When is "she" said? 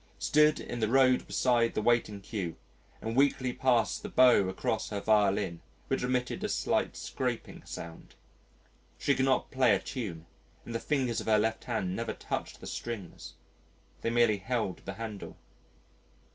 8.97-9.13